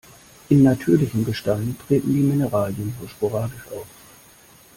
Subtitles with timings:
[0.49, 3.85] In natürlichem Gestein treten die Mineralien nur sporadisch auf.